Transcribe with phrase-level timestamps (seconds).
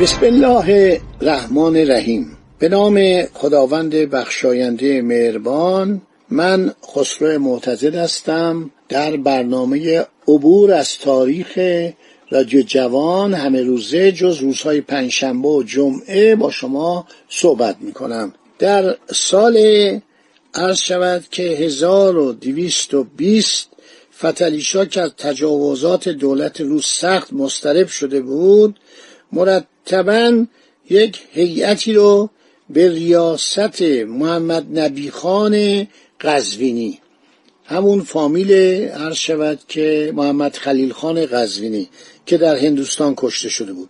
[0.00, 2.36] بسم الله الرحمن الرحیم.
[2.58, 8.70] به نام خداوند بخشاینده مهربان من خسرو معتزد هستم.
[8.88, 11.58] در برنامه عبور از تاریخ
[12.30, 18.96] رادیو جوان همه روزه جز روزهای پنجشنبه و جمعه با شما صحبت می کنم در
[19.14, 19.56] سال
[20.54, 23.68] عرض شود که 1220
[24.18, 28.78] فتلیشا که از تجاوزات دولت روس سخت مسترب شده بود
[29.92, 30.46] مرتبا
[30.90, 32.30] یک هیئتی رو
[32.70, 35.86] به ریاست محمد نبی خان
[36.20, 36.98] قزوینی.
[37.64, 38.52] همون فامیل
[38.88, 41.88] عرض شود که محمد خلیل خان قزوینی
[42.26, 43.88] که در هندوستان کشته شده بود.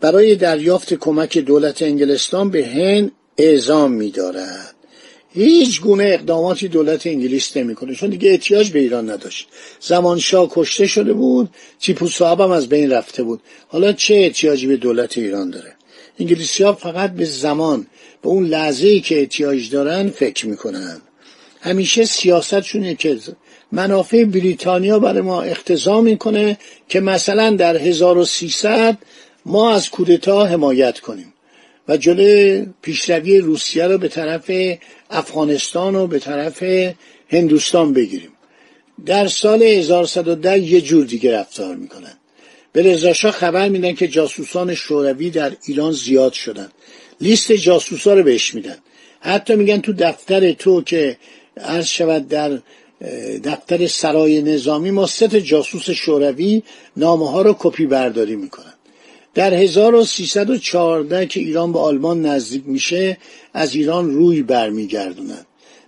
[0.00, 4.74] برای دریافت کمک دولت انگلستان به هند اعزام می‌دارد.
[5.44, 9.48] هیچ گونه اقداماتی دولت انگلیس نمی‌کنه چون دیگه احتیاج به ایران نداشت.
[9.80, 11.48] زمان شاه کشته شده بود
[11.80, 13.40] تیپو صاحب هم از بین رفته بود.
[13.68, 15.72] حالا چه احتیاجی به دولت ایران داره؟
[16.20, 17.86] انگلیسی ها فقط به زمان
[18.22, 21.00] به اون لحظه که احتیاج دارن فکر می‌کنن.
[21.60, 23.18] همیشه سیاستشونه که
[23.72, 26.58] منافع بریتانیا برای ما اختضا می‌کنه
[26.88, 28.98] که مثلا در 1300
[29.46, 31.32] ما از کودتا حمایت کنیم.
[31.88, 34.50] و جلوی پیشروی روسیه رو به طرف
[35.10, 36.62] افغانستان و به طرف
[37.28, 38.30] هندوستان بگیریم.
[39.06, 42.12] در سال 1110 یه جور دیگه رفتار می‌کنن.
[42.72, 46.68] به رضاشاه خبر میدن که جاسوسان شوروی در ایران زیاد شدن.
[47.20, 48.78] لیست جاسوسا رو بهش میدن.
[49.20, 51.16] حتی میگن تو دفتر تو که
[51.56, 52.58] عرض شود در
[53.44, 56.62] دفتر سرای نظامی ما سه جاسوس شوروی
[56.96, 58.74] نامه ها رو کپی برداری می‌کنن.
[59.34, 63.18] در 1314 که ایران به آلمان نزدیک میشه
[63.54, 65.46] از ایران روی برمیگردونن.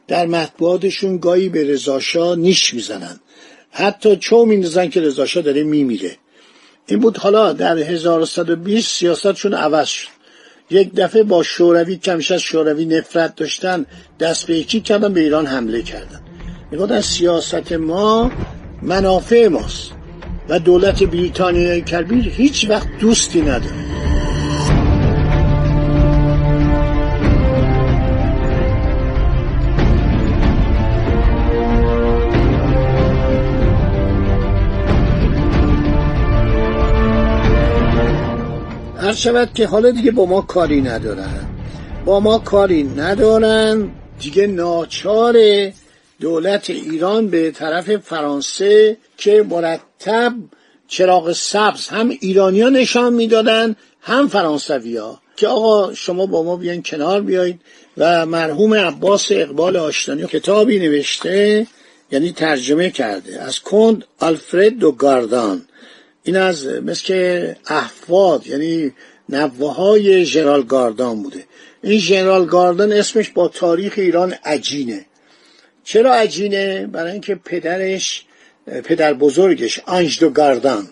[0.08, 3.20] در مطبوعاتشون گاهی به رضاشاه نیش می‌زنن.
[3.70, 6.16] حتی چو میندازن که رضاشاه داره میمیره.
[6.86, 10.08] این بود حالا در 1120 سیاستشون عوض شد.
[10.70, 13.86] یک دفعه با شوروی کمش از شوروی نفرت داشتن
[14.20, 16.20] دست به یکی کردن به ایران حمله کردن.
[16.70, 18.30] می‌گفتن سیاست ما
[18.82, 19.99] منافع ماست.
[20.50, 23.90] و دولت بریتانیای کبیر هیچ وقت دوستی نداره.
[38.96, 41.46] هر شود که حالا دیگه با ما کاری ندارن.
[42.04, 43.88] با ما کاری ندارن.
[44.20, 45.36] دیگه ناچار
[46.20, 50.34] دولت ایران به طرف فرانسه که مرتب
[50.88, 56.82] چراغ سبز هم ایرانیا نشان می‌دادن هم فرانسوی ها که آقا شما با ما بیاین
[56.82, 57.60] کنار بیایید
[57.96, 61.66] و مرحوم عباس اقبال آشتانی کتابی نوشته
[62.12, 65.62] یعنی ترجمه کرده از کند آلفرد دو گاردان.
[66.22, 68.92] این از مثل احفاد یعنی
[69.28, 71.44] نوه های ژنرال گاردان بوده.
[71.82, 75.06] این ژنرال گاردان اسمش با تاریخ ایران عجینه.
[75.84, 78.24] چرا عجینه برای اینکه پدرش
[78.84, 80.88] پدر بزرگش آنج دو گاردان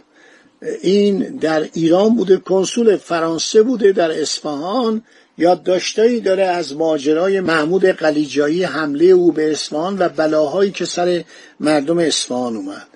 [0.83, 5.03] این در ایران بوده کنسول فرانسه بوده در اصفهان
[5.39, 11.25] یادداشتایی داره از ماجرای محمود قلیجایی حمله او به اصفهان و بلاهایی که سر
[11.61, 12.87] مردم اصفهان اومد.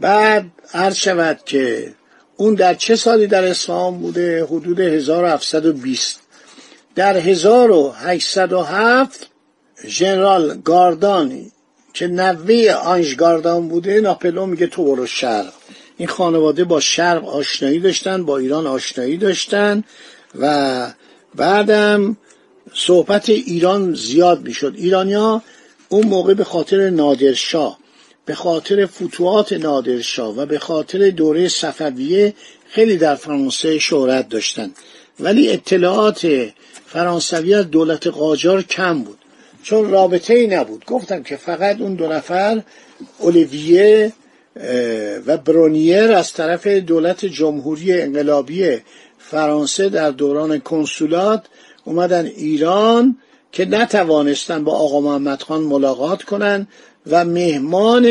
[0.00, 0.44] بعد
[0.74, 1.94] عرض شود که
[2.36, 6.20] اون در چه سالی در اصفهان بوده؟ حدود 1720
[6.94, 9.28] در 1807
[9.86, 11.50] ژنرال گاردان
[11.94, 15.52] که نوه آنژ گاردان بوده ناپلون میگه تو برو شرق.
[15.96, 19.84] این خانواده با شرق آشنایی داشتن با ایران آشنایی داشتن
[20.38, 20.86] و
[21.34, 22.16] بعدم
[22.74, 24.74] صحبت ایران زیاد می‌شد.
[24.76, 25.42] ایرانیا
[25.88, 27.78] اون موقع به خاطر نادرشاه
[28.24, 32.34] به خاطر فتوحات نادرشاه و به خاطر دوره صفویه
[32.68, 34.70] خیلی در فرانسه شهرت داشتن.
[35.20, 36.50] ولی اطلاعات
[36.86, 39.18] فرانسوی از دولت قاجار کم بود.
[39.62, 40.84] چون رابطه ای نبود.
[40.86, 42.62] گفتم که فقط اون دو نفر
[43.18, 44.12] اولیویه
[45.26, 48.78] و برونیر از طرف دولت جمهوری انقلابی
[49.18, 51.46] فرانسه در دوران کنسولات
[51.84, 53.16] اومدن ایران
[53.52, 56.66] که نتوانستن با آقا محمد خان ملاقات کنن
[57.06, 58.06] و مهمان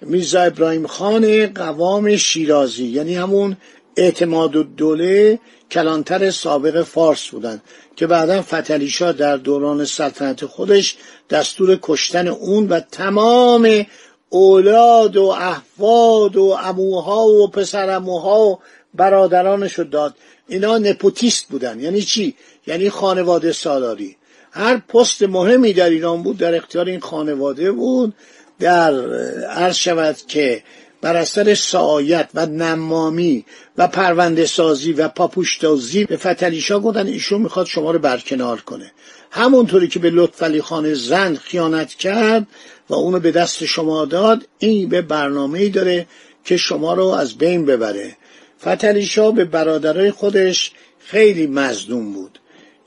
[0.00, 3.56] میرزا ابراهیم خان قوام شیرازی یعنی همون
[3.96, 5.38] اعتماد و دوله
[5.70, 7.62] کلانتر سابق فارس بودند
[7.96, 10.96] که بعدا فتلیشا در دوران سلطنت خودش
[11.30, 13.86] دستور کشتن اون و تمام
[14.28, 18.58] اولاد و احفاد و اموها و پسرموها و
[18.94, 20.14] برادرانش داد.
[20.48, 21.80] اینا نپوتیست بودن.
[21.80, 22.34] یعنی چی؟
[22.66, 24.16] یعنی خانواده سالاری.
[24.50, 28.14] هر پست مهمی در ایران بود در اختیار این خانواده بود.
[28.58, 29.14] در
[29.44, 30.62] عرض شود که
[31.06, 33.44] بر اثر سعایت و نمامی
[33.78, 38.92] و پرونده سازی و پاپوشتازی به فتلیشا گفتن ایشون می‌خواد شما رو برکنار کنه.
[39.30, 42.46] همونطوری که به لطفعلی خان زند خیانت کرد
[42.88, 46.06] و اونو به دست شما داد این به برنامه ای داره
[46.44, 48.16] که شما رو از بین ببره.
[48.60, 52.38] فتلیشا به برادرای خودش خیلی مزدوم بود.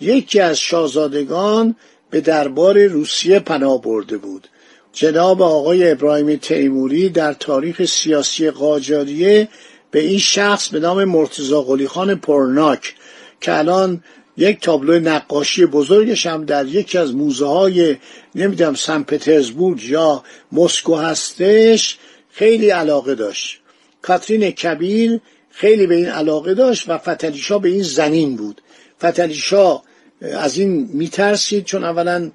[0.01, 1.75] یکی از شاهزادگان
[2.09, 4.47] به دربار روسیه پناه برده بود.
[4.93, 9.47] جناب آقای ابراهیم تیموری در تاریخ سیاسی قاجاریه
[9.91, 12.95] به این شخص به نام مرتزا قلی خان پرناک
[13.41, 14.03] که الان
[14.37, 17.97] یک تابلو نقاشی بزرگش هم در یکی از موزه های
[18.35, 21.97] نمی‌دونم سن پترزبورگ یا مسکو هستش
[22.31, 23.59] خیلی علاقه داشت.
[24.01, 25.19] کاترین کبیر
[25.49, 28.61] خیلی به این علاقه داشت و فتلیشا به این زنین بود.
[29.03, 29.81] فتلیشا
[30.21, 32.31] از این میترسید چون اولا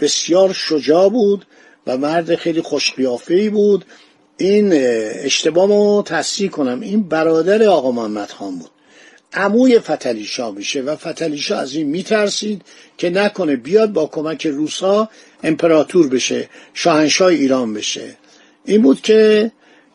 [0.00, 1.46] بسیار شجاع بود
[1.86, 3.84] و مرد خیلی خوشقیافه بود.
[4.36, 4.72] این
[5.24, 6.80] اشتباه رو تصحیح کنم.
[6.80, 8.70] این برادر آقا محمد خان بود.
[9.32, 12.62] عموی فتلیشا میشه و فتلیشا از این میترسید
[12.98, 15.08] که نکنه بیاد با کمک روسا
[15.42, 18.16] امپراتور بشه شاهنشاه ایران بشه.
[18.64, 19.52] این بود که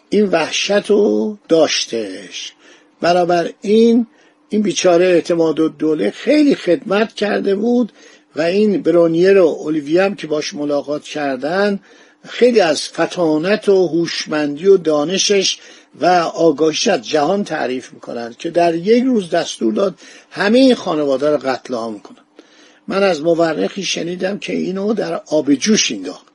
[0.10, 2.54] این وحشت رو داشتش.
[3.02, 4.08] برابر این
[4.50, 7.92] این بیچاره اعتماد و دوله خیلی خدمت کرده بود
[8.36, 11.80] و این برونیر و اولیوی که باش ملاقات کردن
[12.30, 15.58] خیلی از فتانت و هوشمندی و دانشش
[16.02, 19.96] و آگاهیش از جهان تعریف می‌کنند که در یک روز دستور داد
[20.32, 22.18] همه این خانواده رو قتل عام کنند
[22.88, 26.26] من از مورخی شنیدم که اینو در آب جوش انداخت.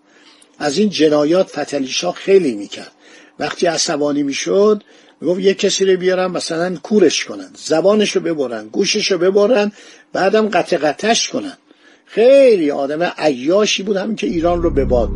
[0.59, 2.93] از این جنایات فتلیشا خیلی می‌کرد.
[3.39, 4.83] وقتی عصبانی می‌شد
[5.21, 9.73] می‌گفت یه کسی رو بیارن مثلا کورش کنن زبانش رو ببرن گوشش رو ببرن
[10.12, 11.56] بعدم قطع قطعش کنن.
[12.11, 15.11] خیلی آدم عیاشی بود همین که ایران رو به باد.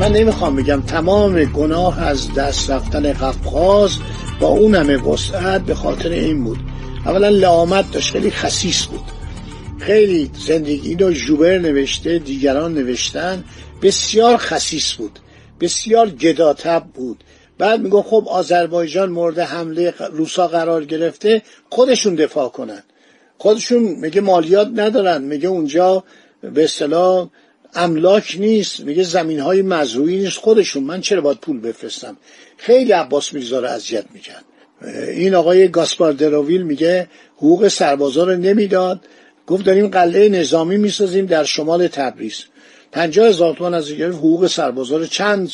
[0.00, 3.96] من نمی‌خوام بگم تمام گناه از دست رفتن قفقاز
[4.40, 6.58] با اون همه وسعت به خاطر این بود.
[7.06, 9.15] اولا لعامت داشت خیلی خسیس بود.
[9.78, 13.44] خیلی زندگی رو جوبر نوشته دیگران نوشتن
[13.82, 15.18] بسیار خسیس بود
[15.60, 17.24] بسیار گداتب بود.
[17.58, 22.82] بعد میگو خب آذربایجان مورد حمله روسا قرار گرفته خودشون دفاع کنن.
[23.38, 26.04] خودشون میگه مالیات ندارن میگه اونجا
[26.54, 27.28] به اصطلاح
[27.74, 30.84] املاک نیست میگه زمین های مزروعی نیست خودشون.
[30.84, 32.16] من چرا باید پول بفرستم؟
[32.56, 34.44] خیلی عباس میرزا رو اذیت می‌کرد.
[35.08, 39.00] این آقای گاسپار دروویل میگه حقوق سربازا رو نمی‌داد.
[39.46, 42.44] گفت داریم قلعه نظامی می‌سازیم در شمال تبریز.
[42.92, 45.50] پنجاه هزار تومان از دیگر حقوق سربازا رو چند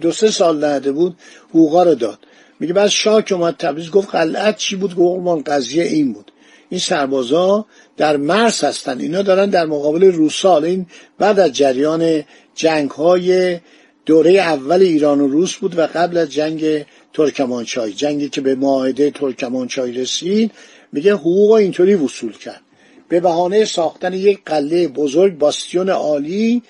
[0.00, 1.16] دو سه سال نهده بود
[1.50, 2.18] حقوقا رو داد.
[2.60, 6.32] میگه بعد شاه که اومد تبریز گفت قلعت چی بود؟ گفت قضیه این بود.
[6.68, 7.66] این سربازا
[7.96, 9.00] در مرز هستن.
[9.00, 10.86] اینا دارن در مقابل روسا این
[11.18, 13.58] بعد از جریان جنگ های
[14.06, 19.10] دوره اول ایران و روس بود و قبل از جنگ ترکمانچای جنگی که به معاهده
[19.10, 20.50] ترکمانچای رسید.
[20.92, 22.60] میگه حقوق اینطوری وصول کرد.
[23.08, 26.62] به بهانه ساختن یک قلعه بزرگ باستیون عالی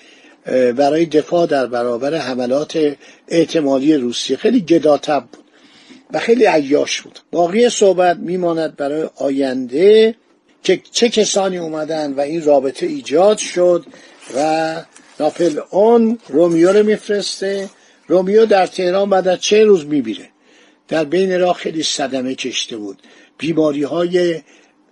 [0.75, 2.95] برای دفاع در برابر حملات
[3.27, 4.37] اعتمادی روسیه.
[4.37, 5.43] خیلی گداتب بود
[6.13, 7.19] و خیلی عیاش بود.
[7.31, 10.15] باقی صحبت میماند برای آینده
[10.63, 13.85] که چه کسانی اومدن و این رابطه ایجاد شد
[14.35, 14.75] و
[15.19, 17.69] ناپل اون رومیو رو میفرسته.
[18.07, 20.29] رومیو در تهران بعد از چه روز میبیره؟
[20.87, 22.97] در بین راه خیلی صدمه کشته بود.
[23.37, 24.41] بیماری های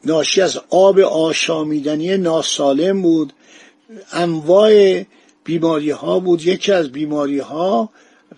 [0.06, 3.34] ناشی از آب آشامیدنی ناسالم بود.
[4.12, 5.04] انواع
[5.44, 6.46] بیماری ها بود.
[6.46, 7.90] یکی از بیماری ها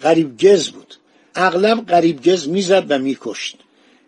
[0.01, 0.95] غریبگز بود.
[1.35, 3.57] اغلب غریبگز می‌زد و میکشت.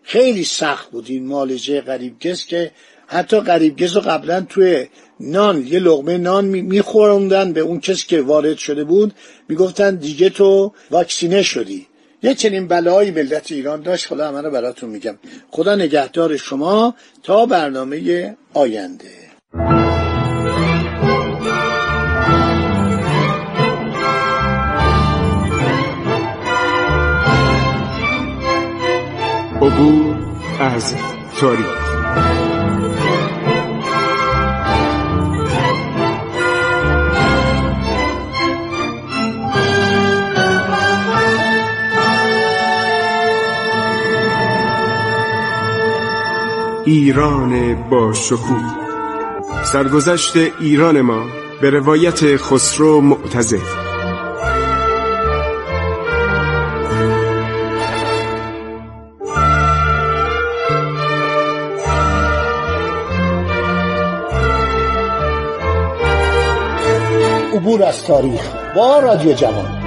[0.02, 2.70] خیلی سخت بود این مالجه غریبگز که
[3.06, 4.86] حتی غریبگز رو قبلا توی
[5.20, 7.52] نان یه لغمه نان میخوروندن.
[7.52, 9.14] به اون کسی که وارد شده بود
[9.48, 11.86] می‌گفتن دیگه تو واکسینه شدی.
[12.22, 15.18] یه چنین بلایی ملت ایران داشت خدا همه رو براتون میگم.
[15.50, 19.22] خدا نگهدار شما تا برنامه آینده.
[29.62, 30.16] عبور
[30.60, 30.94] از
[31.40, 31.81] تاریخ.
[46.92, 48.62] ایران با شکوه.
[49.64, 51.24] سرگذشت ایران ما
[51.60, 53.60] به روایت خسرو معتزه
[67.54, 68.40] عبور از تاریخ
[68.76, 69.81] با رادیو جوان.